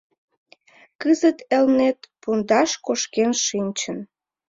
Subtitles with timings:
[1.01, 3.97] Кызыт Элнет пундаш кошкен шинчын.